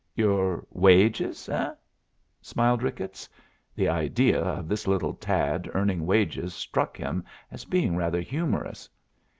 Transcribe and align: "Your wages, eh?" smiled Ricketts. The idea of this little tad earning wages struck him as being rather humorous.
"Your 0.15 0.65
wages, 0.71 1.47
eh?" 1.47 1.75
smiled 2.41 2.81
Ricketts. 2.81 3.29
The 3.75 3.87
idea 3.87 4.39
of 4.41 4.67
this 4.67 4.87
little 4.87 5.13
tad 5.13 5.69
earning 5.75 6.07
wages 6.07 6.55
struck 6.55 6.97
him 6.97 7.23
as 7.51 7.65
being 7.65 7.95
rather 7.95 8.21
humorous. 8.21 8.89